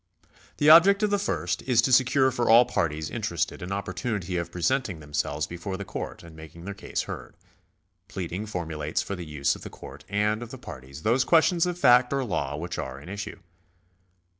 The 0.57 0.67
object 0.67 1.03
of 1.03 1.11
the 1.11 1.19
first 1.19 1.61
is 1.61 1.79
to 1.83 1.91
secure 1.93 2.31
for 2.31 2.49
all 2.49 2.65
parties 2.65 3.11
interested 3.11 3.61
an 3.61 3.71
opportunity 3.71 4.35
of 4.37 4.51
presenting 4.51 4.99
themselves 4.99 5.45
before 5.45 5.77
the 5.77 5.85
court 5.85 6.23
and 6.23 6.35
making 6.35 6.65
their 6.65 6.73
case 6.73 7.03
heard. 7.03 7.35
Pleading 8.07 8.47
formulates 8.47 9.03
for 9.03 9.15
the 9.15 9.27
use 9.27 9.55
of 9.55 9.61
the 9.61 9.69
court 9.69 10.03
and 10.09 10.41
of 10.41 10.49
the 10.49 10.57
parties 10.57 11.03
those 11.03 11.23
questions 11.23 11.67
of 11.67 11.77
fact 11.77 12.11
or 12.13 12.23
law 12.23 12.55
which 12.57 12.79
are 12.79 12.99
in 12.99 13.09
issue. 13.09 13.41